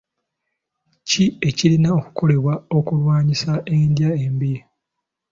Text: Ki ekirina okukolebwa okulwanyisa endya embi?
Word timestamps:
Ki 1.07 1.23
ekirina 1.49 1.89
okukolebwa 1.99 2.53
okulwanyisa 2.77 3.51
endya 3.75 4.09
embi? 4.25 4.53